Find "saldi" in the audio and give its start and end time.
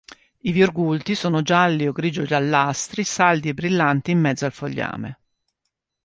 3.03-3.49